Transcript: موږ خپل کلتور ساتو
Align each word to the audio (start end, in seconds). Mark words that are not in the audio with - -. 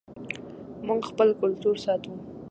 موږ 0.85 1.01
خپل 1.09 1.29
کلتور 1.41 1.75
ساتو 1.85 2.11